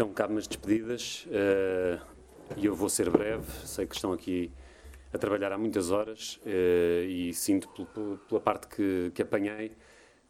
Então, 0.00 0.14
cabe 0.14 0.34
as 0.38 0.46
despedidas 0.48 1.26
uh, 1.26 2.02
e 2.56 2.64
eu 2.64 2.74
vou 2.74 2.88
ser 2.88 3.10
breve. 3.10 3.44
Sei 3.66 3.86
que 3.86 3.94
estão 3.94 4.14
aqui 4.14 4.50
a 5.12 5.18
trabalhar 5.18 5.52
há 5.52 5.58
muitas 5.58 5.90
horas 5.90 6.40
uh, 6.46 7.04
e 7.04 7.34
sinto 7.34 7.68
pela 8.26 8.40
parte 8.40 8.66
que, 8.66 9.12
que 9.14 9.20
apanhei 9.20 9.76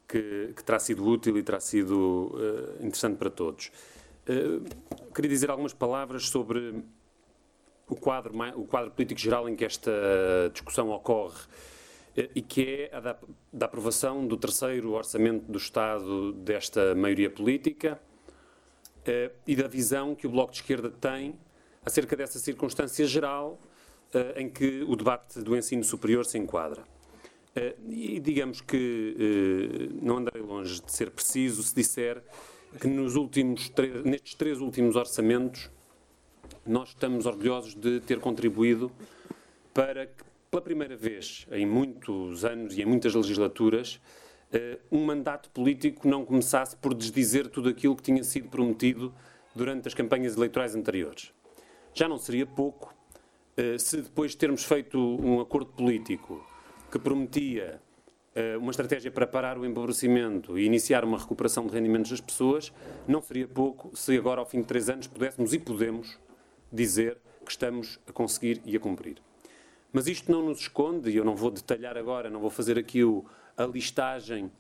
que, 0.09 0.52
que, 0.56 0.64
terá 0.64 0.80
sido 0.80 1.06
útil 1.06 1.38
e 1.38 1.43
terá 1.45 1.61
sido 1.61 2.34
uh, 2.34 2.84
interessante 2.84 3.16
para 3.16 3.30
todos. 3.30 3.70
queria 5.14 5.30
dizer 5.30 5.50
algumas 5.50 5.73
palavras 5.73 6.29
sobre 6.29 6.82
o 7.87 7.95
quadro, 7.95 8.34
o 8.57 8.64
quadro 8.64 8.91
político 8.91 9.21
geral 9.21 9.48
em 9.48 9.55
que 9.55 9.64
esta 9.64 9.93
discussão 10.52 10.91
ocorre 10.91 11.45
e 12.34 12.43
que 12.43 12.89
é 12.91 12.96
a 12.96 12.98
da, 12.98 13.16
da 13.52 13.66
aprovação 13.66 14.27
do 14.27 14.37
terceiro 14.37 14.95
orçamento 14.95 15.45
do 15.45 15.59
Estado 15.59 16.32
desta 16.32 16.93
maioria 16.96 17.30
política 17.30 18.00
uh, 19.00 19.35
e 19.46 19.57
da 19.57 19.68
visão 19.68 20.14
que 20.14 20.27
o 20.27 20.31
Bloco 20.31 20.53
de 20.53 20.59
Esquerda 20.59 20.90
tem 20.90 21.35
acerca 21.85 22.17
dessa 22.17 22.39
circunstância 22.39 23.07
geral 23.07 23.61
uh, 24.14 24.39
em 24.39 24.49
que 24.49 24.82
o 24.82 24.96
debate 24.96 25.41
do 25.41 25.57
ensino 25.57 25.85
superior 25.85 26.25
se 26.25 26.39
enquadra. 26.39 26.82
Uh, 27.57 27.91
e 27.91 28.21
digamos 28.21 28.61
que 28.61 29.91
não 30.00 30.18
andarei 30.18 30.43
longe 30.43 30.81
de 30.81 30.93
ser 30.93 31.11
preciso 31.11 31.63
se 31.63 31.75
disser 31.75 32.22
que 32.81 32.86
nos 32.86 33.17
últimos 33.17 33.72
nestes 34.05 34.34
três 34.34 34.61
últimos 34.61 34.94
orçamentos 34.94 35.69
nós 36.64 36.91
estamos 36.91 37.27
orgulhosos 37.27 37.75
de 37.75 37.98
ter 38.00 38.20
contribuído 38.20 38.92
para 39.75 40.06
que, 40.06 40.25
pela 40.50 40.62
primeira 40.62 40.97
vez 40.97 41.47
em 41.50 41.67
muitos 41.67 42.44
anos 42.44 42.77
e 42.77 42.83
em 42.83 42.84
muitas 42.84 43.14
legislaturas, 43.14 44.00
um 44.91 45.05
mandato 45.05 45.48
político 45.50 46.09
não 46.09 46.25
começasse 46.25 46.77
por 46.77 46.92
desdizer 46.92 47.48
tudo 47.48 47.69
aquilo 47.69 47.95
que 47.95 48.03
tinha 48.03 48.25
sido 48.25 48.48
prometido 48.48 49.14
durante 49.55 49.89
as 49.89 49.95
campanhas 49.95 50.36
eleitorais 50.36 50.75
anteriores. 50.75 51.33
Já 51.94 52.08
não 52.08 52.19
seria 52.19 52.47
pouco 52.47 52.94
uh, 53.58 53.78
se 53.78 54.00
depois 54.00 54.33
de 54.33 54.36
termos 54.36 54.64
feito 54.64 54.98
um 54.98 55.41
acordo 55.41 55.72
político 55.72 56.44
que 56.91 56.98
prometia 56.98 57.80
uh, 58.34 58.58
uma 58.58 58.70
estratégia 58.70 59.11
para 59.11 59.27
parar 59.27 59.58
o 59.58 59.66
empobrecimento 59.66 60.58
e 60.58 60.64
iniciar 60.64 61.05
uma 61.05 61.19
recuperação 61.19 61.67
de 61.67 61.74
rendimentos 61.74 62.11
das 62.11 62.20
pessoas, 62.20 62.72
não 63.06 63.20
seria 63.20 63.46
pouco 63.46 63.96
se 63.96 64.17
agora, 64.17 64.41
ao 64.41 64.46
fim 64.46 64.61
de 64.61 64.67
três 64.67 64.89
anos, 64.89 65.06
pudéssemos 65.06 65.52
e 65.52 65.58
podemos 65.58 66.19
dizer 66.72 67.19
que 67.44 67.50
estamos 67.50 67.98
a 68.06 68.12
conseguir 68.12 68.61
e 68.64 68.77
a 68.77 68.80
cumprir. 68.80 69.17
Mas 69.92 70.06
isto 70.06 70.30
não 70.30 70.44
nos 70.46 70.61
esconde, 70.61 71.11
e 71.11 71.17
eu 71.17 71.24
não 71.24 71.34
vou 71.34 71.50
detalhar 71.50 71.96
agora, 71.96 72.30
não 72.30 72.39
vou 72.39 72.50
fazer 72.50 72.78
aqui 72.78 73.02
o, 73.02 73.24
a 73.61 73.66
listagem 73.66 74.50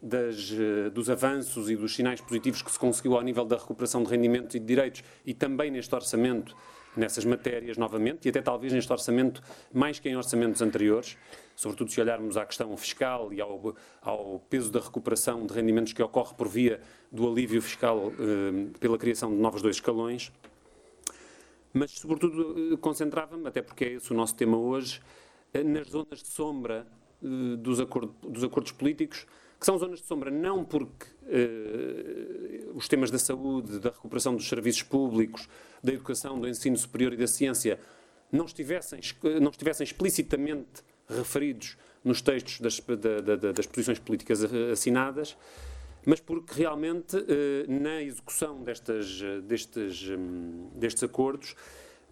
das, 0.00 0.50
eh, 0.52 0.90
dos 0.90 1.10
avanços 1.10 1.68
e 1.68 1.76
dos 1.76 1.94
sinais 1.94 2.20
positivos 2.20 2.62
que 2.62 2.70
se 2.70 2.78
conseguiu 2.78 3.14
ao 3.16 3.22
nível 3.22 3.44
da 3.44 3.56
recuperação 3.56 4.02
de 4.02 4.10
rendimentos 4.10 4.54
e 4.54 4.58
de 4.58 4.64
direitos 4.64 5.04
e 5.24 5.34
também 5.34 5.70
neste 5.70 5.94
orçamento, 5.94 6.56
nessas 6.96 7.24
matérias 7.24 7.76
novamente, 7.76 8.26
e 8.26 8.28
até 8.30 8.40
talvez 8.40 8.72
neste 8.72 8.90
orçamento 8.90 9.42
mais 9.72 9.98
que 9.98 10.08
em 10.08 10.16
orçamentos 10.16 10.62
anteriores, 10.62 11.18
sobretudo 11.54 11.90
se 11.90 12.00
olharmos 12.00 12.36
à 12.36 12.46
questão 12.46 12.74
fiscal 12.76 13.32
e 13.32 13.40
ao, 13.40 13.76
ao 14.00 14.38
peso 14.48 14.70
da 14.70 14.80
recuperação 14.80 15.46
de 15.46 15.52
rendimentos 15.52 15.92
que 15.92 16.02
ocorre 16.02 16.34
por 16.34 16.48
via 16.48 16.80
do 17.12 17.28
alívio 17.28 17.60
fiscal 17.60 18.10
eh, 18.12 18.70
pela 18.80 18.96
criação 18.96 19.30
de 19.30 19.36
novos 19.36 19.60
dois 19.60 19.76
escalões. 19.76 20.32
Mas, 21.74 21.90
sobretudo, 21.92 22.72
eh, 22.72 22.76
concentrava-me, 22.78 23.46
até 23.48 23.60
porque 23.60 23.84
é 23.84 23.92
esse 23.94 24.10
o 24.10 24.14
nosso 24.14 24.34
tema 24.34 24.56
hoje, 24.56 25.00
nas 25.64 25.88
zonas 25.88 26.22
de 26.22 26.28
sombra 26.28 26.86
eh, 26.86 27.05
dos, 27.20 27.80
acordo, 27.80 28.14
dos, 28.22 28.44
acordos 28.44 28.72
políticos, 28.72 29.26
que 29.58 29.64
são 29.64 29.78
zonas 29.78 30.00
de 30.00 30.06
sombra 30.06 30.30
não 30.30 30.64
porque 30.64 31.06
uh, 31.22 32.76
os 32.76 32.88
temas 32.88 33.10
da 33.10 33.18
saúde, 33.18 33.78
da 33.78 33.90
recuperação 33.90 34.36
dos 34.36 34.48
serviços 34.48 34.82
públicos, 34.82 35.48
da 35.82 35.92
educação, 35.92 36.38
do 36.38 36.48
ensino 36.48 36.76
superior 36.76 37.12
e 37.12 37.16
da 37.16 37.26
ciência 37.26 37.78
não 38.30 38.44
estivessem, 38.44 39.00
não 39.40 39.50
estivessem 39.50 39.84
explicitamente 39.84 40.82
referidos 41.08 41.76
nos 42.04 42.20
textos 42.20 42.60
das, 42.60 42.80
da, 42.80 43.36
da, 43.36 43.52
das 43.52 43.66
posições 43.66 43.98
políticas 43.98 44.42
assinadas, 44.72 45.36
mas 46.04 46.20
porque 46.20 46.54
realmente 46.54 47.16
uh, 47.16 47.24
na 47.68 48.02
execução 48.02 48.62
destas, 48.62 49.20
destes, 49.42 50.08
destes 50.74 51.02
acordos 51.02 51.56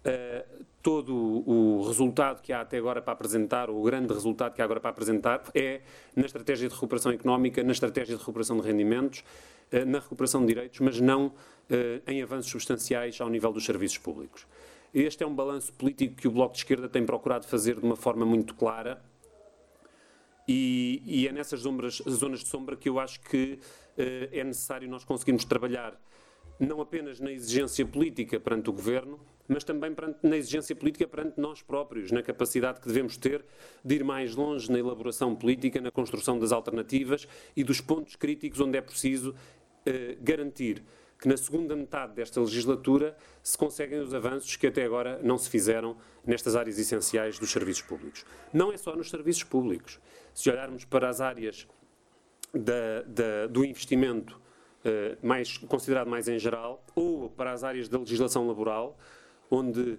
uh, 0.05 0.65
todo 0.81 1.13
o 1.15 1.83
resultado 1.87 2.41
que 2.41 2.53
há 2.53 2.61
até 2.61 2.77
agora 2.77 3.01
para 3.01 3.13
apresentar, 3.13 3.69
ou 3.69 3.79
o 3.79 3.83
grande 3.83 4.13
resultado 4.13 4.53
que 4.53 4.61
há 4.61 4.65
agora 4.65 4.79
para 4.79 4.91
apresentar, 4.91 5.43
é 5.53 5.81
na 6.15 6.25
estratégia 6.25 6.67
de 6.69 6.73
recuperação 6.73 7.11
económica, 7.11 7.63
na 7.63 7.71
estratégia 7.71 8.15
de 8.15 8.19
recuperação 8.19 8.59
de 8.59 8.67
rendimentos, 8.67 9.23
uh, 9.73 9.85
na 9.85 9.99
recuperação 9.99 10.41
de 10.41 10.47
direitos, 10.47 10.79
mas 10.79 10.99
não 11.01 11.27
uh, 11.27 11.33
em 12.07 12.21
avanços 12.21 12.51
substanciais 12.51 13.19
ao 13.19 13.29
nível 13.29 13.51
dos 13.51 13.65
serviços 13.65 13.97
públicos. 13.97 14.45
Este 14.93 15.23
é 15.23 15.27
um 15.27 15.35
balanço 15.35 15.73
político 15.73 16.15
que 16.15 16.27
o 16.27 16.31
Bloco 16.31 16.53
de 16.53 16.59
Esquerda 16.59 16.87
tem 16.87 17.05
procurado 17.05 17.45
fazer 17.45 17.75
de 17.75 17.85
uma 17.85 17.97
forma 17.97 18.25
muito 18.25 18.53
clara 18.55 19.03
e, 20.47 21.01
e 21.05 21.27
é 21.27 21.33
nessas 21.33 21.59
zonas 21.59 22.39
de 22.39 22.47
sombra 22.47 22.77
que 22.77 22.87
eu 22.87 22.97
acho 22.97 23.19
que 23.19 23.59
é 23.97 24.41
necessário 24.41 24.87
nós 24.87 25.03
conseguirmos 25.03 25.43
trabalhar 25.43 25.99
não 26.59 26.81
apenas 26.81 27.19
na 27.19 27.29
exigência 27.31 27.85
política 27.85 28.39
perante 28.39 28.69
o 28.69 28.73
Governo, 28.73 29.19
mas 29.47 29.63
também 29.63 29.93
perante, 29.93 30.19
na 30.23 30.37
exigência 30.37 30.75
política 30.75 31.07
perante 31.07 31.39
nós 31.39 31.61
próprios, 31.61 32.11
na 32.11 32.21
capacidade 32.21 32.79
que 32.79 32.87
devemos 32.87 33.17
ter 33.17 33.45
de 33.83 33.95
ir 33.95 34.03
mais 34.03 34.35
longe 34.35 34.71
na 34.71 34.79
elaboração 34.79 35.35
política, 35.35 35.79
na 35.79 35.91
construção 35.91 36.39
das 36.39 36.51
alternativas 36.51 37.27
e 37.55 37.63
dos 37.63 37.81
pontos 37.81 38.15
críticos 38.15 38.59
onde 38.59 38.77
é 38.77 38.81
preciso 38.81 39.35
eh, 39.85 40.17
garantir 40.21 40.83
que 41.19 41.27
na 41.27 41.37
segunda 41.37 41.75
metade 41.75 42.13
desta 42.13 42.39
legislatura 42.41 43.15
se 43.41 43.57
conseguem 43.57 43.99
os 43.99 44.13
avanços 44.13 44.55
que 44.55 44.67
até 44.67 44.83
agora 44.83 45.19
não 45.23 45.37
se 45.37 45.49
fizeram 45.49 45.95
nestas 46.25 46.55
áreas 46.55 46.77
essenciais 46.77 47.39
dos 47.39 47.51
serviços 47.51 47.83
públicos. 47.83 48.25
Não 48.53 48.71
é 48.71 48.77
só 48.77 48.95
nos 48.95 49.09
serviços 49.09 49.43
públicos. 49.43 49.99
Se 50.33 50.49
olharmos 50.49 50.83
para 50.83 51.07
as 51.07 51.21
áreas 51.21 51.67
da, 52.53 53.01
da, 53.07 53.47
do 53.47 53.63
investimento 53.63 54.39
eh, 54.83 55.17
mais, 55.21 55.57
considerado 55.57 56.07
mais 56.07 56.27
em 56.27 56.37
geral, 56.37 56.85
ou 56.93 57.29
para 57.29 57.51
as 57.51 57.63
áreas 57.63 57.89
da 57.89 57.97
legislação 57.97 58.47
laboral, 58.47 58.97
onde, 59.49 59.97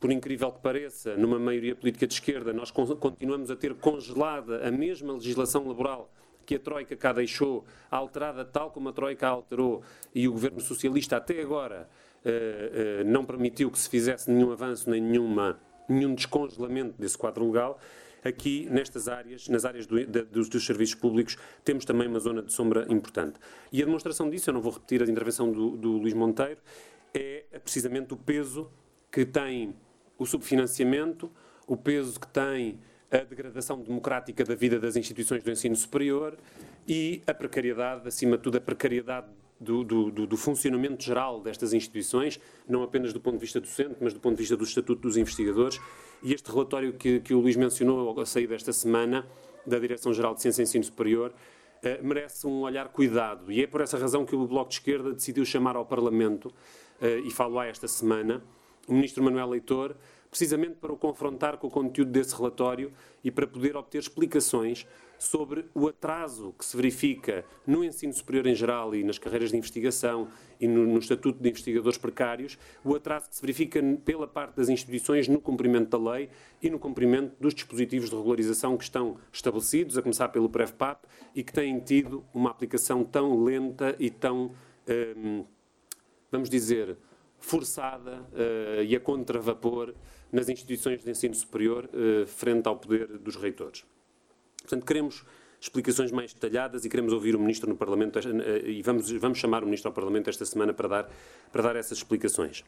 por 0.00 0.10
incrível 0.10 0.52
que 0.52 0.60
pareça, 0.60 1.16
numa 1.16 1.38
maioria 1.38 1.74
política 1.74 2.06
de 2.06 2.14
esquerda, 2.14 2.52
nós 2.52 2.70
continuamos 2.70 3.50
a 3.50 3.56
ter 3.56 3.74
congelada 3.74 4.66
a 4.66 4.70
mesma 4.70 5.12
legislação 5.12 5.66
laboral 5.66 6.10
que 6.48 6.54
a 6.54 6.58
Troika 6.58 6.96
cá 6.96 7.12
deixou, 7.12 7.62
alterada 7.90 8.42
tal 8.42 8.70
como 8.70 8.88
a 8.88 8.92
Troika 8.92 9.28
alterou, 9.28 9.82
e 10.14 10.26
o 10.26 10.32
governo 10.32 10.60
socialista 10.60 11.18
até 11.18 11.42
agora 11.42 11.86
uh, 12.24 13.02
uh, 13.02 13.04
não 13.04 13.22
permitiu 13.22 13.70
que 13.70 13.78
se 13.78 13.86
fizesse 13.86 14.30
nenhum 14.30 14.50
avanço 14.50 14.88
nem 14.88 14.98
nenhuma, 14.98 15.60
nenhum 15.86 16.14
descongelamento 16.14 16.94
desse 16.98 17.18
quadro 17.18 17.46
legal. 17.46 17.78
Aqui, 18.24 18.66
nestas 18.70 19.08
áreas, 19.08 19.46
nas 19.46 19.66
áreas 19.66 19.86
do, 19.86 20.04
de, 20.04 20.22
dos, 20.22 20.48
dos, 20.48 20.64
serviços 20.64 20.94
públicos, 20.94 21.36
temos 21.62 21.84
também 21.84 22.08
uma 22.08 22.18
zona 22.18 22.42
de 22.42 22.52
sombra 22.52 22.86
importante. 22.88 23.38
E 23.70 23.82
a 23.82 23.84
demonstração 23.84 24.30
disso, 24.30 24.48
eu 24.48 24.54
não 24.54 24.62
vou 24.62 24.72
repetir 24.72 25.02
a 25.02 25.06
intervenção 25.06 25.52
do, 25.52 25.76
do 25.76 25.98
Luís 25.98 26.14
Monteiro, 26.14 26.60
é 27.14 27.58
precisamente 27.58 28.12
o 28.14 28.16
peso 28.16 28.70
que 29.10 29.24
tem 29.24 29.74
o 30.18 30.26
subfinanciamento, 30.26 31.30
o 31.66 31.76
peso 31.76 32.18
que 32.18 32.26
tem 32.26 32.78
a 33.10 33.18
degradação 33.18 33.80
democrática 33.80 34.44
da 34.44 34.54
vida 34.54 34.78
das 34.78 34.96
instituições 34.96 35.42
do 35.42 35.50
ensino 35.50 35.74
superior 35.74 36.36
e 36.86 37.22
a 37.26 37.32
precariedade, 37.32 38.06
acima 38.06 38.36
de 38.36 38.42
tudo, 38.42 38.58
a 38.58 38.60
precariedade 38.60 39.28
do, 39.60 39.82
do, 39.82 40.26
do, 40.26 40.36
funcionamento 40.36 41.02
geral 41.02 41.40
destas 41.40 41.72
instituições, 41.72 42.38
não 42.68 42.82
apenas 42.82 43.12
do 43.12 43.20
ponto 43.20 43.34
de 43.34 43.40
vista 43.40 43.60
docente, 43.60 43.96
mas 44.00 44.12
do 44.12 44.20
ponto 44.20 44.34
de 44.34 44.42
vista 44.42 44.56
do 44.56 44.64
Estatuto 44.64 45.02
dos 45.02 45.16
Investigadores. 45.16 45.80
E 46.22 46.32
este 46.32 46.50
relatório 46.50 46.92
que, 46.92 47.20
que 47.20 47.34
o 47.34 47.40
Luís 47.40 47.56
mencionou 47.56 48.08
ao 48.08 48.26
sair 48.26 48.46
desta 48.46 48.72
semana, 48.72 49.26
da 49.66 49.78
Direção-Geral 49.78 50.34
de 50.34 50.42
Ciência 50.42 50.62
e 50.62 50.64
Ensino 50.64 50.84
Superior, 50.84 51.32
eh, 51.82 52.00
merece 52.02 52.46
um 52.46 52.62
olhar 52.62 52.88
cuidado. 52.88 53.50
E 53.50 53.62
é 53.62 53.66
por 53.66 53.80
essa 53.80 53.98
razão 53.98 54.24
que 54.24 54.34
o 54.34 54.46
Bloco 54.46 54.70
de 54.70 54.76
Esquerda 54.76 55.12
decidiu 55.12 55.44
chamar 55.44 55.76
ao 55.76 55.84
Parlamento, 55.84 56.52
e 57.00 57.30
falo 57.30 57.54
lá 57.54 57.66
esta 57.66 57.86
semana, 57.86 58.42
o 58.86 58.92
Ministro 58.92 59.22
Manuel 59.22 59.50
Leitor, 59.50 59.96
precisamente 60.30 60.76
para 60.76 60.92
o 60.92 60.96
confrontar 60.96 61.56
com 61.58 61.66
o 61.66 61.70
conteúdo 61.70 62.10
desse 62.10 62.34
relatório 62.34 62.92
e 63.22 63.30
para 63.30 63.46
poder 63.46 63.76
obter 63.76 63.98
explicações 63.98 64.86
sobre 65.18 65.66
o 65.74 65.88
atraso 65.88 66.54
que 66.56 66.64
se 66.64 66.76
verifica 66.76 67.44
no 67.66 67.82
ensino 67.82 68.12
superior 68.12 68.46
em 68.46 68.54
geral 68.54 68.94
e 68.94 69.02
nas 69.02 69.18
carreiras 69.18 69.50
de 69.50 69.56
investigação 69.56 70.28
e 70.60 70.68
no, 70.68 70.86
no, 70.86 70.98
estatuto 70.98 71.42
de 71.42 71.48
investigadores 71.48 71.98
precários, 71.98 72.56
o 72.84 72.94
atraso 72.94 73.28
que 73.28 73.34
se 73.34 73.40
verifica 73.40 73.82
pela 74.04 74.28
parte 74.28 74.56
das 74.56 74.68
instituições 74.68 75.26
no 75.26 75.40
cumprimento 75.40 75.98
da 75.98 76.12
lei 76.12 76.28
e 76.62 76.70
no 76.70 76.78
cumprimento 76.78 77.34
dos 77.40 77.52
dispositivos 77.52 78.10
de 78.10 78.16
regularização 78.16 78.76
que 78.76 78.84
estão 78.84 79.16
estabelecidos, 79.32 79.98
a 79.98 80.02
começar 80.02 80.28
pelo 80.28 80.48
PrevPAP, 80.48 81.04
e 81.34 81.42
que 81.42 81.52
têm 81.52 81.80
tido 81.80 82.24
uma 82.32 82.50
aplicação 82.50 83.04
tão 83.04 83.42
lenta 83.42 83.96
e 83.98 84.10
tão, 84.10 84.52
hum, 85.16 85.44
vamos 86.30 86.48
dizer, 86.50 86.96
forçada 87.38 88.26
uh, 88.32 88.82
e 88.82 88.94
a 88.94 89.00
contravapor 89.00 89.94
nas 90.30 90.48
instituições 90.48 91.02
de 91.02 91.10
ensino 91.10 91.34
superior 91.34 91.88
uh, 91.92 92.26
frente 92.26 92.66
ao 92.66 92.76
poder 92.76 93.06
dos 93.18 93.36
reitores. 93.36 93.84
Portanto, 94.62 94.84
queremos 94.84 95.24
explicações 95.60 96.12
mais 96.12 96.32
detalhadas 96.32 96.84
e 96.84 96.88
queremos 96.88 97.12
ouvir 97.12 97.34
o 97.34 97.38
Ministro 97.38 97.68
no 97.68 97.76
Parlamento 97.76 98.18
eh, 98.18 98.70
e 98.70 98.82
vamos, 98.82 99.10
vamos 99.12 99.38
chamar 99.38 99.62
o 99.62 99.66
Ministro 99.66 99.88
ao 99.88 99.94
Parlamento 99.94 100.30
esta 100.30 100.44
semana 100.44 100.72
para 100.72 100.88
dar, 100.88 101.10
para 101.50 101.62
dar 101.62 101.76
essas 101.76 101.98
explicações. 101.98 102.64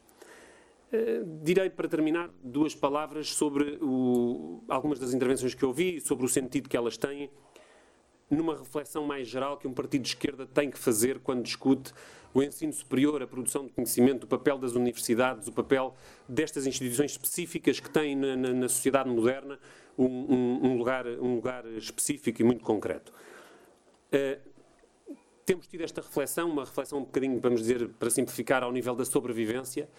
Uh, 0.91 1.41
direi, 1.41 1.69
para 1.69 1.87
terminar, 1.87 2.29
duas 2.43 2.75
palavras 2.75 3.33
sobre 3.33 3.77
o, 3.81 4.61
algumas 4.67 4.99
das 4.99 5.13
intervenções 5.13 5.53
que 5.53 5.63
ouvi 5.63 6.01
sobre 6.01 6.25
o 6.25 6.29
sentido 6.29 6.67
que 6.67 6.75
elas 6.75 6.97
têm, 6.97 7.29
numa 8.31 8.57
reflexão 8.57 9.05
mais 9.05 9.27
geral 9.27 9.57
que 9.57 9.67
um 9.67 9.73
partido 9.73 10.03
de 10.03 10.07
esquerda 10.07 10.47
tem 10.47 10.71
que 10.71 10.79
fazer 10.79 11.19
quando 11.19 11.43
discute 11.43 11.93
o 12.33 12.41
ensino 12.41 12.71
superior, 12.71 13.21
a 13.21 13.27
produção 13.27 13.65
de 13.65 13.73
conhecimento, 13.73 14.23
o 14.23 14.27
papel 14.27 14.57
das 14.57 14.73
universidades, 14.73 15.49
o 15.49 15.51
papel 15.51 15.93
destas 16.27 16.65
instituições 16.65 17.11
específicas 17.11 17.79
que 17.79 17.89
têm 17.89 18.15
na, 18.15 18.37
na, 18.37 18.53
na 18.53 18.69
sociedade 18.69 19.09
moderna 19.09 19.59
um, 19.97 20.05
um, 20.05 20.59
um, 20.63 20.77
lugar, 20.77 21.05
um 21.05 21.35
lugar 21.35 21.65
específico 21.73 22.41
e 22.41 22.45
muito 22.45 22.63
concreto. 22.63 23.11
Uh, 24.13 24.39
temos 25.45 25.67
tido 25.67 25.83
esta 25.83 25.99
reflexão, 25.99 26.49
uma 26.49 26.63
reflexão 26.63 26.99
um 26.99 27.03
bocadinho, 27.03 27.37
vamos 27.41 27.59
dizer, 27.59 27.89
para 27.99 28.09
simplificar, 28.09 28.63
ao 28.63 28.71
nível 28.71 28.95
da 28.95 29.03
sobrevivência, 29.03 29.89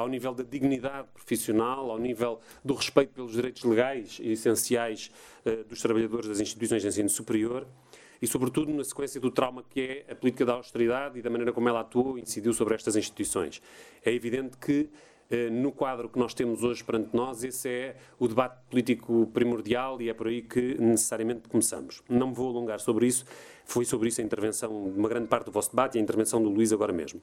ao 0.00 0.08
nível 0.08 0.34
da 0.34 0.42
dignidade 0.42 1.08
profissional, 1.14 1.90
ao 1.90 1.98
nível 1.98 2.40
do 2.64 2.74
respeito 2.74 3.12
pelos 3.12 3.32
direitos 3.32 3.62
legais 3.64 4.18
e 4.20 4.32
essenciais 4.32 5.10
uh, 5.44 5.64
dos 5.64 5.80
trabalhadores 5.80 6.28
das 6.28 6.40
instituições 6.40 6.82
de 6.82 6.88
ensino 6.88 7.08
superior 7.08 7.66
e, 8.20 8.26
sobretudo, 8.26 8.72
na 8.72 8.84
sequência 8.84 9.20
do 9.20 9.30
trauma 9.30 9.64
que 9.68 9.80
é 9.80 10.12
a 10.12 10.14
política 10.14 10.44
da 10.44 10.54
austeridade 10.54 11.18
e 11.18 11.22
da 11.22 11.30
maneira 11.30 11.52
como 11.52 11.68
ela 11.68 11.80
atuou 11.80 12.18
e 12.18 12.22
incidiu 12.22 12.52
sobre 12.52 12.74
estas 12.74 12.96
instituições. 12.96 13.62
É 14.04 14.12
evidente 14.12 14.56
que 14.58 14.90
eh, 15.30 15.48
no 15.48 15.70
quadro 15.70 16.08
que 16.08 16.18
nós 16.18 16.34
temos 16.34 16.64
hoje 16.64 16.82
perante 16.82 17.16
nós, 17.16 17.44
esse 17.44 17.68
é 17.68 17.96
o 18.18 18.26
debate 18.26 18.58
político 18.68 19.28
primordial 19.32 20.02
e 20.02 20.10
é 20.10 20.14
por 20.14 20.26
aí 20.26 20.42
que 20.42 20.76
necessariamente 20.80 21.48
começamos. 21.48 22.02
Não 22.08 22.28
me 22.28 22.34
vou 22.34 22.48
alongar 22.48 22.80
sobre 22.80 23.06
isso, 23.06 23.24
foi 23.64 23.84
sobre 23.84 24.08
isso 24.08 24.20
a 24.20 24.24
intervenção 24.24 24.70
uma 24.70 25.08
grande 25.08 25.28
parte 25.28 25.46
do 25.46 25.52
vosso 25.52 25.70
debate 25.70 25.96
e 25.96 25.98
a 26.00 26.02
intervenção 26.02 26.42
do 26.42 26.50
Luís 26.50 26.72
agora 26.72 26.92
mesmo. 26.92 27.22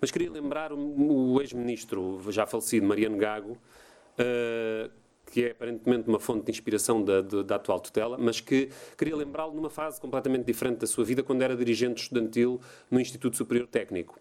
Mas 0.00 0.10
queria 0.10 0.30
lembrar 0.30 0.72
o, 0.72 1.40
ex-ministro, 1.40 2.20
já 2.30 2.46
falecido, 2.46 2.86
Mariano 2.86 3.16
Gago, 3.16 3.52
uh, 3.52 4.90
que 5.26 5.44
é 5.44 5.50
aparentemente 5.50 6.08
uma 6.08 6.20
fonte 6.20 6.46
de 6.46 6.50
inspiração 6.52 7.02
da, 7.02 7.20
da, 7.20 7.42
da 7.42 7.56
atual 7.56 7.80
tutela, 7.80 8.16
mas 8.18 8.40
que 8.40 8.70
queria 8.96 9.16
lembrá-lo 9.16 9.54
numa 9.54 9.70
fase 9.70 10.00
completamente 10.00 10.44
diferente 10.44 10.78
da 10.78 10.86
sua 10.86 11.04
vida, 11.04 11.22
quando 11.22 11.42
era 11.42 11.56
dirigente 11.56 12.02
estudantil 12.02 12.60
no 12.90 13.00
Instituto 13.00 13.36
Superior 13.36 13.66
Técnico. 13.66 14.18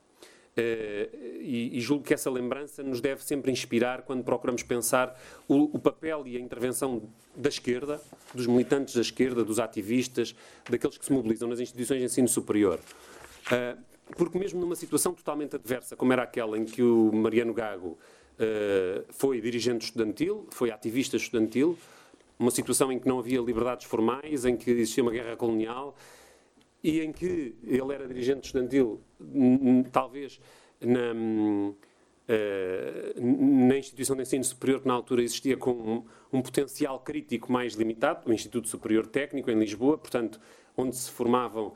Uh, 0.58 1.16
e, 1.40 1.78
e, 1.78 1.80
julgo 1.80 2.04
que 2.04 2.16
essa 2.16 2.32
lembrança 2.32 2.82
nos 2.82 3.00
deve 3.00 3.24
sempre 3.24 3.52
inspirar 3.52 4.02
quando 4.02 4.24
procuramos 4.24 4.64
pensar 4.64 5.16
o, 5.48 5.76
o, 5.76 5.80
papel 5.80 6.26
e 6.26 6.36
a 6.36 6.40
intervenção 6.40 7.04
da 7.36 7.48
esquerda, 7.48 8.02
dos 8.34 8.48
militantes 8.48 8.96
da 8.96 9.02
esquerda, 9.02 9.44
dos 9.44 9.60
ativistas, 9.60 10.36
daqueles 10.68 10.98
que 10.98 11.06
se 11.06 11.14
mobilizam 11.14 11.48
nas 11.48 11.60
instituições 11.60 12.00
de 12.00 12.06
ensino 12.06 12.28
superior. 12.28 12.80
Uh, 13.52 13.80
porque 14.16 14.38
mesmo 14.38 14.60
numa 14.60 14.76
situação 14.76 15.14
totalmente 15.14 15.56
adversa, 15.56 15.96
como 15.96 16.14
era 16.14 16.24
aquela 16.24 16.58
em 16.58 16.66
que 16.66 16.82
o 16.82 17.12
Mariano 17.12 17.54
Gago 17.54 17.98
uh, 18.38 19.06
foi 19.10 19.42
dirigente 19.42 19.86
estudantil, 19.86 20.48
foi 20.52 20.72
ativista 20.72 21.18
estudantil, 21.18 21.78
uma 22.40 22.52
situação 22.52 22.92
em 22.92 23.00
que 23.00 23.08
não 23.08 23.20
havia 23.20 23.42
liberdades 23.42 23.86
formais, 23.86 24.46
em 24.46 24.56
que 24.56 24.70
existia 24.70 25.04
uma 25.04 25.12
guerra 25.12 25.36
colonial 25.36 25.96
e 26.84 27.02
em 27.02 27.12
que 27.12 27.56
ele 27.64 27.94
era 27.94 28.08
dirigente 28.08 28.46
estudantil, 28.46 29.02
talvez 29.92 30.40
na, 30.80 31.14
uh, 31.14 31.76
na 33.68 33.78
instituição 33.78 34.16
de 34.16 34.22
ensino 34.22 34.44
superior 34.44 34.82
que 34.82 34.88
na 34.88 34.94
altura 34.94 35.24
existia 35.24 35.58
com 35.58 35.72
um, 35.72 36.06
um, 36.32 36.42
potencial 36.42 37.00
crítico 37.00 37.52
mais 37.52 37.74
limitado, 37.74 38.30
o 38.30 38.34
Instituto 38.34 38.68
Superior 38.68 39.08
Técnico 39.08 39.50
em 39.50 39.58
Lisboa, 39.58 39.98
portanto, 39.98 40.40
onde 40.76 40.96
se 40.96 41.10
formavam 41.10 41.74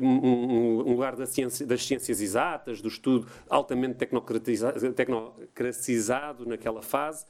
um, 0.00 0.80
um, 0.80 0.92
lugar 0.92 1.16
da 1.16 1.26
ciência, 1.26 1.66
das 1.66 1.84
ciências 1.84 2.20
exatas, 2.20 2.80
do 2.80 2.88
estudo 2.88 3.26
altamente 3.48 3.94
tecnocratizado 3.94 6.46
naquela 6.46 6.82
fase. 6.82 7.26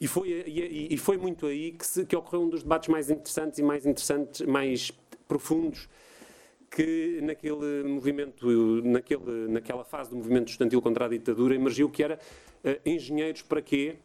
E 0.00 0.08
foi, 0.08 0.44
e, 0.46 0.94
e 0.94 0.96
foi 0.96 1.16
muito 1.16 1.46
aí 1.46 1.72
que, 1.72 1.86
se, 1.86 2.04
que 2.04 2.16
ocorreu 2.16 2.42
um 2.42 2.48
dos 2.48 2.62
debates 2.62 2.88
mais 2.88 3.10
interessantes 3.10 3.58
e 3.58 3.62
mais 3.62 3.86
interessantes, 3.86 4.40
mais 4.42 4.90
profundos 5.28 5.88
que 6.74 7.20
naquele 7.22 7.84
movimento, 7.84 8.46
naquele, 8.82 9.48
naquela 9.48 9.84
fase 9.84 10.10
do 10.10 10.16
movimento 10.16 10.48
estudantil 10.48 10.80
contra 10.80 11.04
a 11.04 11.08
ditadura 11.08 11.54
emergiu 11.54 11.90
que 11.90 12.02
era 12.02 12.18
uh, 12.64 12.88
engenheiros 12.88 13.42
para 13.42 13.60
quê, 13.60 13.96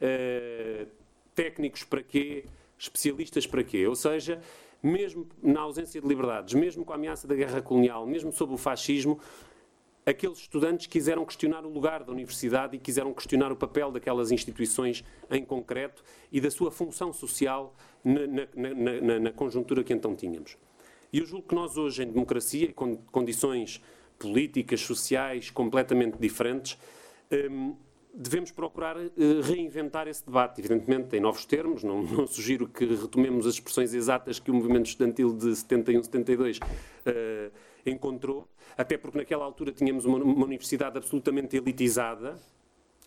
uh, 0.00 0.86
técnicos 1.34 1.82
para 1.82 2.02
quê, 2.02 2.44
especialistas 2.78 3.46
para 3.46 3.64
quê. 3.64 3.86
Ou 3.86 3.96
seja, 3.96 4.40
mesmo 4.82 5.28
na 5.42 5.60
ausência 5.60 6.00
de 6.00 6.06
liberdades, 6.06 6.54
mesmo 6.54 6.84
com 6.84 6.92
a 6.92 6.96
ameaça 6.96 7.26
da 7.26 7.34
guerra 7.34 7.62
colonial, 7.62 8.06
mesmo 8.06 8.32
sob 8.32 8.52
o 8.52 8.56
fascismo, 8.56 9.20
aqueles 10.04 10.38
estudantes 10.38 10.86
quiseram 10.86 11.24
questionar 11.24 11.64
o 11.64 11.68
lugar 11.68 12.02
da 12.02 12.12
universidade 12.12 12.76
e 12.76 12.78
quiseram 12.78 13.14
questionar 13.14 13.52
o 13.52 13.56
papel 13.56 13.92
daquelas 13.92 14.32
instituições 14.32 15.04
em 15.30 15.44
concreto 15.44 16.02
e 16.30 16.40
da 16.40 16.50
sua 16.50 16.70
função 16.70 17.12
social 17.12 17.74
na, 18.04 18.26
na, 18.26 19.00
na, 19.00 19.20
na 19.20 19.32
conjuntura 19.32 19.84
que 19.84 19.92
então 19.92 20.16
tínhamos. 20.16 20.56
E 21.12 21.18
eu 21.18 21.26
julgo 21.26 21.46
que 21.46 21.54
nós 21.54 21.76
hoje, 21.76 22.02
em 22.02 22.06
democracia, 22.06 22.72
com 22.72 22.96
condições 22.96 23.80
políticas, 24.18 24.80
sociais 24.80 25.50
completamente 25.50 26.16
diferentes, 26.18 26.78
hum, 27.30 27.76
devemos 28.12 28.50
procurar 28.50 28.96
uh, 28.96 29.10
reinventar 29.42 30.06
esse 30.06 30.24
debate, 30.24 30.60
evidentemente 30.60 31.16
em 31.16 31.20
novos 31.20 31.44
termos, 31.44 31.82
não, 31.82 32.02
não, 32.04 32.26
sugiro 32.26 32.68
que 32.68 32.84
retomemos 32.84 33.46
as 33.46 33.54
expressões 33.54 33.94
exatas 33.94 34.38
que 34.38 34.50
o 34.50 34.54
movimento 34.54 34.86
estudantil 34.86 35.34
de 35.34 35.56
71, 35.56 36.02
72 36.04 36.58
uh, 36.58 37.52
encontrou, 37.86 38.46
até 38.76 38.98
porque 38.98 39.18
naquela 39.18 39.44
altura 39.44 39.72
tínhamos 39.72 40.04
uma, 40.04 40.18
uma 40.18 40.44
universidade 40.44 40.96
absolutamente 40.98 41.56
elitizada, 41.56 42.36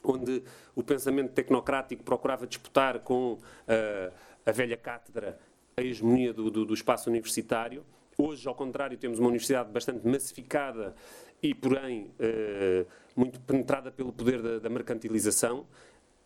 onde 0.04 0.44
o 0.76 0.84
pensamento 0.84 1.32
tecnocrático 1.34 2.04
procurava 2.04 2.46
disputar 2.46 3.00
com 3.00 3.34
uh, 3.34 4.14
a 4.46 4.52
velha 4.52 4.78
cátedra 4.78 5.40
a 5.78 5.82
hegemonia 5.82 6.34
do, 6.34 6.50
do, 6.50 6.66
do 6.66 6.74
espaço 6.74 7.10
universitário. 7.10 7.84
Hoje, 8.18 8.48
ao 8.48 8.56
contrário, 8.56 8.98
temos 8.98 9.20
uma 9.20 9.28
universidade 9.28 9.70
bastante 9.72 10.08
massificada 10.08 10.96
e, 11.42 11.54
porém, 11.54 12.12
eh, 12.20 12.86
muito 13.16 13.40
penetrada 13.42 13.92
pelo 13.92 14.12
poder 14.12 14.60
da, 14.60 14.70
mercantilização, 14.70 15.66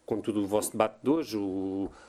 contudo 0.06 0.42
o 0.42 0.48
vosso 0.48 0.72
debate 0.72 0.98
de 1.04 1.10
hoje, 1.10 1.38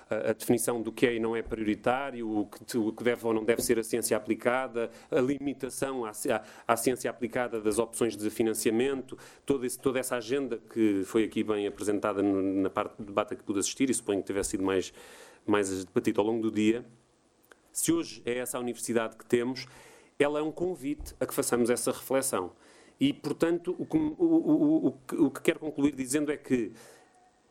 a, 0.09 0.33
definição 0.33 0.81
do 0.81 0.91
que 0.91 1.07
é 1.07 1.15
e 1.17 1.21
não 1.21 1.37
é 1.37 1.43
prioritário, 1.43 2.27
o 2.27 2.47
que, 2.47 3.05
deve 3.05 3.27
ou 3.27 3.35
não 3.35 3.45
deve 3.45 3.61
ser 3.61 3.79
a 3.79 3.85
ciência 3.85 4.17
aplicada, 4.17 4.91
a 5.11 5.21
limitação 5.21 6.05
à, 6.07 6.77
ciência 6.77 7.11
aplicada 7.11 7.61
das 7.61 7.79
opções 7.79 8.17
de 8.17 8.31
financiamento, 8.31 9.19
toda 9.45 9.99
essa 9.99 10.17
agenda 10.17 10.59
que 10.73 11.03
foi 11.05 11.25
aqui 11.25 11.45
bem 11.45 11.67
apresentada 11.67 12.23
na 12.23 12.71
parte 12.71 12.97
do 12.97 13.05
debate 13.05 13.35
a 13.35 13.37
que 13.37 13.43
pude 13.43 13.59
assistir 13.59 13.91
e 13.91 13.95
suponho 13.95 14.21
que 14.21 14.27
tivesse 14.29 14.51
sido 14.51 14.65
mais, 14.65 14.95
mais 15.47 15.85
debatido 15.85 16.23
ao 16.23 16.27
longo 16.27 16.43
do 16.43 16.51
dia. 16.51 16.85
Se 17.71 17.93
hoje 17.93 18.23
é 18.25 18.39
essa 18.39 18.57
a 18.57 18.61
universidade 18.61 19.15
que 19.15 19.27
temos, 19.27 19.67
ela 20.19 20.39
é 20.39 20.43
um 20.43 20.53
convite 20.53 21.15
a 21.21 21.27
que 21.27 21.35
façamos 21.35 21.69
essa 21.69 21.93
reflexão. 21.93 22.53
E, 23.01 23.15
portanto, 23.15 23.75
o 23.79 23.87
que, 23.87 23.97
o, 23.97 24.13
o, 24.19 24.87
o, 24.89 25.27
o 25.27 25.31
que 25.31 25.41
quero 25.41 25.59
concluir 25.59 25.95
dizendo 25.95 26.31
é 26.31 26.37
que 26.37 26.73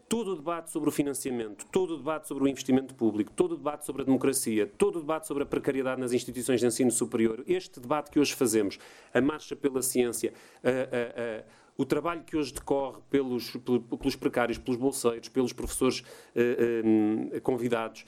todo 0.09 0.33
o 0.33 0.35
debate 0.35 0.71
sobre 0.71 0.89
o 0.89 0.91
financiamento, 0.91 1.65
todo 1.71 1.93
o 1.93 1.97
debate 1.97 2.27
sobre 2.27 2.43
o 2.43 2.47
investimento 2.47 2.95
público, 2.95 3.31
todo 3.31 3.53
o 3.53 3.57
debate 3.57 3.85
sobre 3.85 4.01
a 4.01 4.05
democracia, 4.05 4.65
todo 4.65 4.97
o 4.97 4.99
debate 4.99 5.27
sobre 5.27 5.43
a 5.43 5.45
precariedade 5.45 6.01
nas 6.01 6.11
instituições 6.11 6.59
de 6.59 6.65
ensino 6.65 6.91
superior, 6.91 7.43
este 7.47 7.79
debate 7.79 8.09
que 8.09 8.19
hoje 8.19 8.33
fazemos, 8.33 8.79
a 9.13 9.21
marcha 9.21 9.55
pela 9.55 9.83
ciência, 9.83 10.33
a, 10.63 10.69
a, 10.69 10.71
a, 10.71 11.43
o 11.77 11.85
trabalho 11.85 12.23
que 12.23 12.35
hoje 12.35 12.53
decorre 12.53 12.99
pelos, 13.09 13.55
pelos 13.99 14.15
precários, 14.15 14.57
pelos 14.57 14.79
bolseiros, 14.79 15.29
pelos 15.29 15.53
professores 15.53 15.99
uh, 16.35 17.37
uh, 17.37 17.41
convidados, 17.41 18.03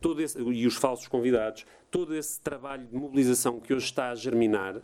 todo 0.00 0.20
esse, 0.20 0.38
e 0.38 0.66
os 0.66 0.74
falsos 0.76 1.08
convidados, 1.08 1.64
todo 1.90 2.14
esse 2.14 2.40
trabalho 2.40 2.86
de 2.86 2.94
mobilização 2.94 3.60
que 3.60 3.72
hoje 3.72 3.84
está 3.84 4.10
a 4.10 4.14
germinar, 4.14 4.82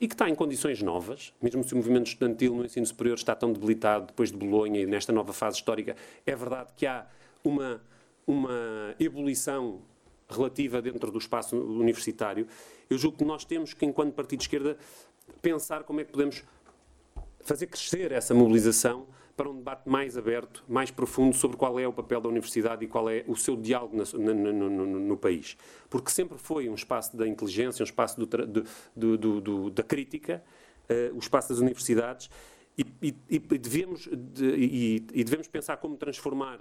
e 0.00 0.06
que 0.06 0.14
está 0.14 0.28
em 0.28 0.34
condições 0.34 0.82
novas, 0.82 1.32
mesmo 1.40 1.64
se 1.64 1.72
o 1.72 1.76
movimento 1.76 2.08
estudantil 2.08 2.54
no 2.54 2.64
ensino 2.64 2.84
superior 2.84 3.14
está 3.14 3.34
tão 3.34 3.52
debilitado 3.52 4.06
depois 4.06 4.30
de 4.30 4.36
Bolonha 4.36 4.80
e 4.80 4.86
nesta 4.86 5.12
nova 5.12 5.32
fase 5.32 5.56
histórica, 5.56 5.96
é 6.26 6.36
verdade 6.36 6.72
que 6.76 6.86
há 6.86 7.06
uma, 7.42 7.80
uma 8.26 8.94
ebulição 9.00 9.80
relativa 10.28 10.82
dentro 10.82 11.10
do 11.10 11.18
espaço 11.18 11.56
universitário. 11.56 12.46
Eu 12.90 12.98
julgo 12.98 13.18
que 13.18 13.24
nós 13.24 13.44
temos 13.44 13.72
que, 13.72 13.86
enquanto 13.86 14.12
Partido 14.12 14.40
de 14.40 14.44
Esquerda, 14.44 14.76
pensar 15.40 15.84
como 15.84 16.00
é 16.00 16.04
que 16.04 16.12
podemos 16.12 16.44
fazer 17.40 17.66
crescer 17.68 18.12
essa 18.12 18.34
mobilização 18.34 19.06
para 19.36 19.50
um 19.50 19.56
debate 19.56 19.86
mais 19.86 20.16
aberto, 20.16 20.64
mais 20.66 20.90
profundo 20.90 21.36
sobre 21.36 21.56
qual 21.58 21.78
é 21.78 21.86
o 21.86 21.92
papel 21.92 22.20
da 22.20 22.28
universidade 22.28 22.84
e 22.84 22.88
qual 22.88 23.10
é 23.10 23.22
o 23.28 23.36
seu 23.36 23.54
diálogo 23.54 23.94
no, 23.96 24.34
no, 24.34 24.70
no, 24.70 24.86
no 24.86 25.16
país. 25.16 25.56
Porque 25.90 26.10
sempre 26.10 26.38
foi 26.38 26.68
um 26.70 26.74
espaço 26.74 27.14
da 27.16 27.28
inteligência, 27.28 27.82
um 27.82 27.84
espaço 27.84 28.18
do, 28.18 28.26
do, 28.96 29.40
do, 29.40 29.70
da 29.70 29.82
crítica, 29.82 30.42
uh, 30.88 31.14
o 31.14 31.18
espaço 31.18 31.50
das 31.50 31.58
universidades, 31.58 32.30
e, 32.78 32.84
e, 33.02 33.14
e 33.30 33.38
devemos, 33.58 34.08
de, 34.10 34.46
e, 34.54 34.96
e, 35.14 35.24
devemos 35.24 35.48
pensar 35.48 35.76
como 35.78 35.96
transformar 35.96 36.60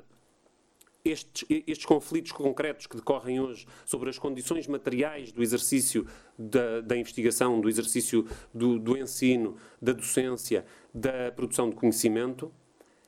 estes, 1.03 1.45
estes, 1.49 1.85
conflitos 1.85 2.31
concretos 2.31 2.87
que 2.87 2.95
decorrem 2.95 3.39
hoje 3.39 3.67
sobre 3.85 4.09
as 4.09 4.17
condições 4.17 4.65
materiais 4.65 5.31
do 5.31 5.43
exercício 5.43 6.07
da, 6.37 6.81
da 6.81 6.97
investigação, 6.97 7.59
do 7.59 7.69
exercício 7.69 8.25
do, 8.53 8.79
do, 8.79 8.97
ensino, 8.97 9.57
da 9.81 9.91
docência, 9.91 10.65
da 10.93 11.31
produção 11.33 11.69
de 11.69 11.75
conhecimento, 11.75 12.51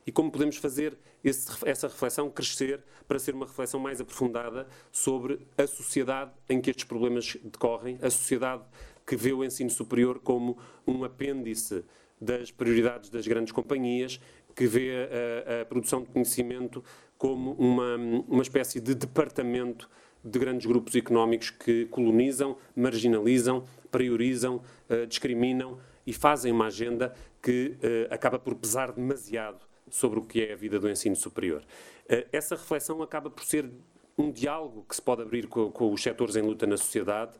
e 0.08 0.10
como 0.10 0.32
podemos 0.32 0.56
fazer 0.56 0.96
esse, 1.22 1.50
essa 1.66 1.86
reflexão 1.86 2.30
crescer 2.30 2.82
para 3.06 3.18
ser 3.18 3.34
uma 3.34 3.44
reflexão 3.44 3.78
mais 3.78 4.00
aprofundada 4.00 4.66
sobre 4.90 5.46
a 5.54 5.66
sociedade 5.66 6.30
em 6.48 6.62
que 6.62 6.70
estes 6.70 6.86
problemas 6.86 7.36
decorrem, 7.44 7.98
a 8.00 8.08
sociedade 8.08 8.62
que 9.06 9.14
vê 9.14 9.34
o 9.34 9.44
ensino 9.44 9.68
superior 9.68 10.18
como 10.20 10.56
um 10.86 11.04
apêndice 11.04 11.84
das 12.18 12.50
prioridades 12.50 13.10
das 13.10 13.26
grandes 13.26 13.52
companhias, 13.52 14.18
que 14.56 14.66
vê 14.66 15.10
a, 15.46 15.60
a 15.60 15.64
produção 15.66 16.00
de 16.00 16.08
conhecimento 16.08 16.82
como 17.18 17.52
uma, 17.52 17.96
uma 18.26 18.42
espécie 18.42 18.80
de 18.80 18.94
departamento 18.94 19.90
de 20.24 20.38
grandes 20.38 20.64
grupos 20.64 20.96
económicos 20.96 21.50
que 21.50 21.84
colonizam, 21.90 22.56
marginalizam, 22.74 23.62
priorizam, 23.90 24.62
uh, 24.88 25.06
discriminam 25.06 25.78
e 26.06 26.14
fazem 26.14 26.50
uma 26.50 26.68
agenda 26.68 27.14
que 27.42 27.76
uh, 27.76 28.14
acaba 28.14 28.38
por 28.38 28.54
pesar 28.54 28.90
demasiado 28.90 29.68
sobre 29.90 30.18
o 30.18 30.22
que 30.22 30.42
é 30.42 30.52
a 30.52 30.56
vida 30.56 30.78
do 30.78 30.88
ensino 30.88 31.16
superior. 31.16 31.62
Uh, 32.04 32.26
essa 32.32 32.54
reflexão 32.54 33.02
acaba 33.02 33.30
por 33.30 33.44
ser 33.44 33.70
um 34.16 34.30
diálogo 34.30 34.84
que 34.88 34.94
se 34.94 35.02
pode 35.02 35.22
abrir 35.22 35.46
com, 35.46 35.70
com 35.70 35.92
os 35.92 36.02
setores 36.02 36.34
em 36.36 36.42
luta 36.42 36.66
na 36.66 36.76
sociedade 36.76 37.32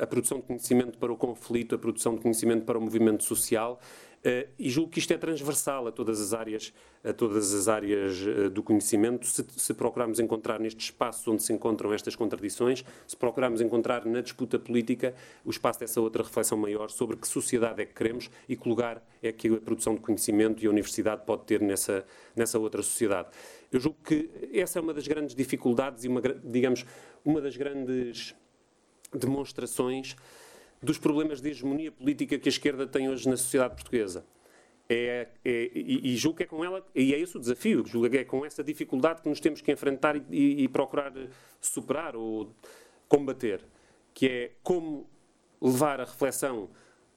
a 0.00 0.06
produção 0.06 0.38
de 0.38 0.44
conhecimento 0.44 0.98
para 0.98 1.12
o 1.12 1.16
conflito, 1.16 1.74
a 1.74 1.78
produção 1.78 2.14
de 2.14 2.22
conhecimento 2.22 2.64
para 2.64 2.78
o 2.78 2.80
movimento 2.80 3.22
social, 3.22 3.78
e 4.58 4.68
julgo 4.68 4.90
que 4.90 4.98
isto 4.98 5.12
é 5.14 5.18
transversal 5.18 5.86
a 5.86 5.92
todas 5.92 6.20
as 6.20 6.34
áreas, 6.34 6.74
a 7.02 7.12
todas 7.12 7.54
as 7.54 7.68
áreas 7.68 8.20
uh, 8.20 8.50
do 8.50 8.62
conhecimento. 8.62 9.26
Se, 9.26 9.44
se, 9.56 9.72
procurarmos 9.72 10.20
encontrar 10.20 10.60
nestes 10.60 10.86
espaços 10.86 11.26
onde 11.26 11.42
se 11.42 11.52
encontram 11.52 11.92
estas 11.92 12.14
contradições, 12.14 12.84
se 13.06 13.16
procurarmos 13.16 13.62
encontrar 13.62 14.04
na 14.04 14.20
disputa 14.20 14.58
política 14.58 15.14
o 15.42 15.50
espaço 15.50 15.80
dessa 15.80 16.00
outra 16.00 16.22
reflexão 16.22 16.58
maior 16.58 16.90
sobre 16.90 17.16
que 17.16 17.26
sociedade 17.26 17.80
é 17.80 17.86
que 17.86 17.94
queremos 17.94 18.30
e 18.46 18.56
que 18.56 18.68
lugar 18.68 19.02
é 19.22 19.32
que 19.32 19.48
a 19.48 19.56
produção 19.56 19.94
de 19.94 20.00
conhecimento 20.00 20.62
e 20.62 20.66
a 20.66 20.70
universidade 20.70 21.24
pode 21.24 21.44
ter 21.44 21.62
nessa, 21.62 22.04
nessa 22.36 22.58
outra 22.58 22.82
sociedade. 22.82 23.28
Eu 23.72 23.80
julgo 23.80 23.98
que 24.04 24.30
essa 24.52 24.78
é 24.78 24.82
uma 24.82 24.92
das 24.92 25.08
grandes 25.08 25.34
dificuldades 25.34 26.04
e, 26.04 26.08
uma, 26.08 26.20
digamos, 26.20 26.84
uma 27.24 27.40
das 27.40 27.56
grandes 27.56 28.34
demonstrações 29.14 30.14
dos 30.82 30.98
problemas 30.98 31.40
de 31.40 31.50
hegemonia 31.50 31.92
política 31.92 32.38
que 32.38 32.48
a 32.48 32.52
esquerda 32.52 32.86
tem 32.86 33.08
hoje 33.08 33.28
na 33.28 33.36
sociedade 33.36 33.74
portuguesa. 33.74 34.24
É, 34.88 35.28
é, 35.44 35.70
e, 35.72 36.12
e 36.12 36.16
julgo 36.16 36.38
que 36.38 36.42
é 36.42 36.46
com 36.46 36.64
ela, 36.64 36.84
e 36.94 37.14
é 37.14 37.20
esse 37.20 37.36
o 37.36 37.40
desafio, 37.40 37.86
julgo 37.86 38.10
que 38.10 38.18
é 38.18 38.24
com 38.24 38.44
essa 38.44 38.64
dificuldade 38.64 39.22
que 39.22 39.28
nos 39.28 39.38
temos 39.38 39.60
que 39.60 39.70
enfrentar 39.70 40.16
e, 40.16 40.24
e, 40.30 40.64
e 40.64 40.68
procurar 40.68 41.12
superar 41.60 42.16
ou 42.16 42.52
combater, 43.08 43.60
que 44.12 44.26
é 44.26 44.50
como 44.62 45.08
levar 45.60 46.00
a 46.00 46.04
reflexão 46.04 46.68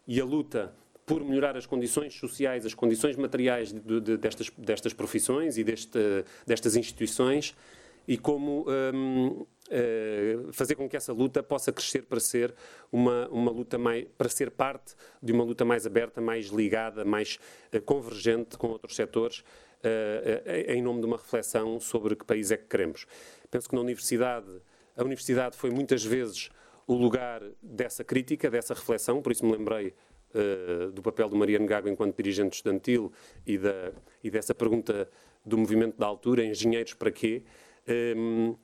e 0.08 0.22
a 0.22 0.26
luta 0.26 0.76
por 1.06 1.24
melhorar 1.24 1.58
as 1.58 1.66
condições 1.66 2.14
sociais, 2.14 2.66
as 2.66 2.74
condições 2.74 3.16
materiais 3.16 3.74
de, 3.74 4.00
de, 4.00 4.18
destas, 4.18 4.52
destas 4.58 4.94
profissões 4.94 5.58
e 5.58 5.64
deste, 5.64 6.00
destas 6.46 6.76
instituições 6.76 7.56
e 8.08 8.18
como 8.18 8.66
um, 8.94 9.46
eh, 9.70 10.13
fazer 10.52 10.76
com 10.76 10.90
que 10.90 10.98
essa 10.98 11.14
luta 11.14 11.42
possa 11.42 11.72
crescer 11.72 12.04
para 12.04 12.20
ser 12.20 12.54
uma, 12.92 13.28
uma 13.30 13.52
luta 13.52 13.78
mais, 13.78 14.06
para 14.18 14.30
ser 14.30 14.52
parte 14.52 14.96
de 15.22 15.32
uma 15.32 15.44
luta 15.44 15.64
mais 15.64 15.86
aberta, 15.86 16.20
mais 16.20 16.48
ligada, 16.48 17.06
mais 17.06 17.40
uh, 17.74 17.82
convergente 17.82 18.58
com 18.58 18.68
outros 18.68 18.96
setores, 18.96 19.40
uh, 19.40 20.50
em 20.68 20.82
nome 20.82 21.02
de 21.02 21.06
uma 21.06 21.18
reflexão 21.18 21.80
sobre 21.80 22.16
que 22.16 22.26
país 22.26 22.52
é 22.52 22.58
que 22.58 22.66
queremos. 22.66 23.06
Penso 23.50 23.70
que 23.70 23.76
na 23.76 23.82
universidade, 23.82 24.48
a 24.96 25.04
universidade 25.04 25.56
foi 25.56 25.70
muitas 25.70 26.04
vezes 26.04 26.50
o 26.86 26.94
lugar 26.94 27.42
dessa 27.62 28.04
crítica, 28.04 28.50
dessa 28.50 28.74
reflexão, 28.74 29.22
por 29.22 29.32
isso 29.32 29.46
me 29.46 29.52
lembrei 29.54 29.94
do 30.94 31.02
papel 31.04 31.30
do 31.30 31.36
Mariano 31.36 31.68
Gago 31.68 31.88
enquanto 31.88 32.18
dirigente 32.18 32.56
estudantil 32.56 33.14
e, 33.46 33.56
da, 33.56 33.94
e 34.24 34.32
dessa 34.32 34.54
pergunta 34.56 35.08
do 35.46 35.58
movimento 35.58 35.98
da 35.98 36.08
altura, 36.08 36.44
engenheiros 36.44 36.94
para 36.94 37.12
quê? 37.12 37.44
Um, 38.18 38.56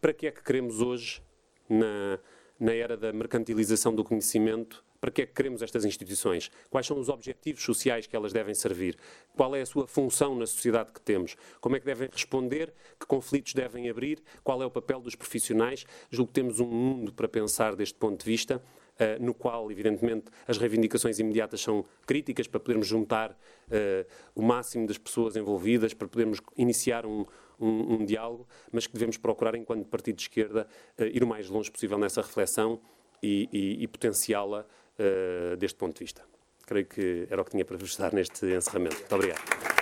para 0.00 0.12
que 0.12 0.26
é 0.26 0.30
que 0.30 0.42
queremos 0.42 0.80
hoje, 0.80 1.22
na, 1.68 2.18
na 2.58 2.74
era 2.74 2.96
da 2.96 3.12
mercantilização 3.12 3.94
do 3.94 4.04
conhecimento, 4.04 4.84
para 5.00 5.10
que 5.10 5.22
é 5.22 5.26
que 5.26 5.32
queremos 5.32 5.62
estas 5.62 5.84
instituições? 5.84 6.50
Quais 6.68 6.86
são 6.86 6.98
os 6.98 7.08
objetivos 7.08 7.62
sociais 7.62 8.06
que 8.06 8.14
elas 8.14 8.32
devem 8.32 8.54
servir? 8.54 8.98
Qual 9.34 9.56
é 9.56 9.62
a 9.62 9.66
sua 9.66 9.86
função 9.86 10.34
na 10.36 10.46
sociedade 10.46 10.92
que 10.92 11.00
temos? 11.00 11.36
Como 11.60 11.74
é 11.74 11.80
que 11.80 11.86
devem 11.86 12.08
responder? 12.12 12.74
Que 12.98 13.06
conflitos 13.06 13.54
devem 13.54 13.88
abrir? 13.88 14.22
Qual 14.44 14.62
é 14.62 14.66
o 14.66 14.70
papel 14.70 15.00
dos 15.00 15.14
profissionais? 15.14 15.86
Julgo 16.10 16.28
que 16.28 16.34
temos 16.34 16.60
um 16.60 16.66
mundo 16.66 17.12
para 17.14 17.26
pensar 17.26 17.74
deste 17.74 17.94
ponto 17.94 18.18
de 18.18 18.30
vista 18.30 18.56
uh, 19.00 19.24
no 19.24 19.32
qual, 19.32 19.72
evidentemente, 19.72 20.26
as 20.46 20.58
reivindicações 20.58 21.18
imediatas 21.18 21.62
são 21.62 21.82
críticas 22.06 22.46
para 22.46 22.60
podermos 22.60 22.86
juntar 22.86 23.30
uh, 23.30 24.06
o 24.34 24.42
máximo 24.42 24.86
das 24.86 24.98
pessoas 24.98 25.34
envolvidas, 25.34 25.94
para 25.94 26.08
podermos 26.08 26.40
iniciar 26.58 27.06
um, 27.06 27.24
um, 27.60 27.94
um 27.94 28.04
diálogo, 28.04 28.46
mas 28.72 28.86
que 28.86 28.92
devemos 28.92 29.16
procurar, 29.16 29.54
enquanto 29.54 29.86
partido 29.86 30.16
de 30.16 30.22
esquerda, 30.22 30.66
uh, 30.98 31.04
ir 31.04 31.22
o 31.22 31.26
mais 31.26 31.48
longe 31.48 31.70
possível 31.70 31.98
nessa 31.98 32.22
reflexão 32.22 32.80
e, 33.22 33.48
e, 33.52 33.82
e 33.82 33.88
potenciá-la 33.88 34.66
deste 35.58 35.78
ponto 35.78 35.94
de 35.94 36.00
vista. 36.00 36.22
Creio 36.66 36.84
que 36.84 37.26
era 37.30 37.40
o 37.40 37.44
que 37.44 37.52
tinha 37.52 37.64
para 37.64 37.78
vos 37.78 37.96
dar 37.96 38.12
neste 38.12 38.44
encerramento. 38.44 38.96
Muito 38.96 39.14
obrigado. 39.14 39.79